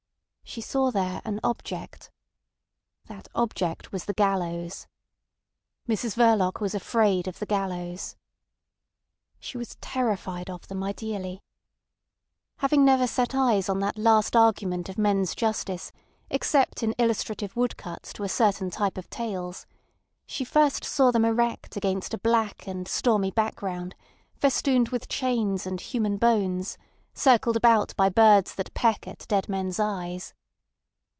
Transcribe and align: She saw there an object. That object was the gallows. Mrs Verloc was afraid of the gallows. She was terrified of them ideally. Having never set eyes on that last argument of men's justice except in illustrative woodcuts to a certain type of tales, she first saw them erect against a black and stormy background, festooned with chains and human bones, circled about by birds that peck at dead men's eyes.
She 0.43 0.59
saw 0.59 0.91
there 0.91 1.21
an 1.23 1.39
object. 1.45 2.11
That 3.05 3.29
object 3.33 3.93
was 3.93 4.03
the 4.03 4.11
gallows. 4.13 4.85
Mrs 5.87 6.17
Verloc 6.17 6.59
was 6.59 6.75
afraid 6.75 7.25
of 7.29 7.39
the 7.39 7.45
gallows. 7.45 8.17
She 9.39 9.57
was 9.57 9.75
terrified 9.79 10.49
of 10.49 10.67
them 10.67 10.83
ideally. 10.83 11.41
Having 12.57 12.83
never 12.83 13.07
set 13.07 13.33
eyes 13.33 13.69
on 13.69 13.79
that 13.79 13.97
last 13.97 14.35
argument 14.35 14.89
of 14.89 14.97
men's 14.97 15.35
justice 15.35 15.93
except 16.29 16.83
in 16.83 16.91
illustrative 16.97 17.55
woodcuts 17.55 18.11
to 18.11 18.23
a 18.25 18.27
certain 18.27 18.69
type 18.69 18.97
of 18.97 19.09
tales, 19.09 19.65
she 20.25 20.43
first 20.43 20.83
saw 20.83 21.11
them 21.11 21.23
erect 21.23 21.77
against 21.77 22.13
a 22.13 22.17
black 22.19 22.67
and 22.67 22.89
stormy 22.89 23.31
background, 23.31 23.95
festooned 24.35 24.89
with 24.89 25.07
chains 25.07 25.65
and 25.65 25.79
human 25.79 26.17
bones, 26.17 26.77
circled 27.13 27.55
about 27.55 27.95
by 27.95 28.09
birds 28.09 28.53
that 28.55 28.73
peck 28.73 29.07
at 29.07 29.25
dead 29.29 29.47
men's 29.47 29.79
eyes. 29.79 30.33